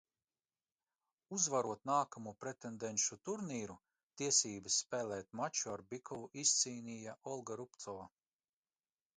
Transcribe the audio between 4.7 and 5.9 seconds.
spēlēt maču ar